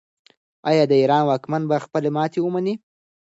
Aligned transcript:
آیا 0.69 0.83
د 0.89 0.93
ایران 1.01 1.23
واکمن 1.25 1.61
به 1.69 1.77
خپله 1.85 2.09
ماتې 2.15 2.39
ومني؟ 2.41 2.73